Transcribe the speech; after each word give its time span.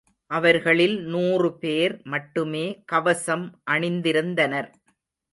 அவர்களில் 0.31 0.95
நூறு 1.05 1.49
பேர் 1.57 1.93
மட்டுமே 2.03 2.63
கவசம் 2.85 3.45
அணிந்திருந்தனர். 3.71 4.69